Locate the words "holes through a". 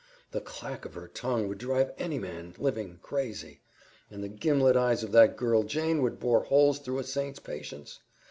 6.45-7.03